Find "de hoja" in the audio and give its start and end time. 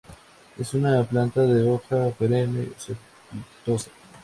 1.43-2.09